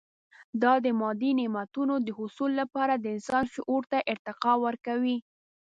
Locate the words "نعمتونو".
1.39-1.95